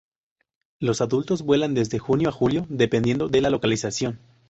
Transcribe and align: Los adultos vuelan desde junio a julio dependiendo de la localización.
Los 0.79 0.99
adultos 1.01 1.43
vuelan 1.43 1.75
desde 1.75 1.99
junio 1.99 2.29
a 2.29 2.31
julio 2.31 2.65
dependiendo 2.69 3.27
de 3.27 3.39
la 3.39 3.51
localización. 3.51 4.19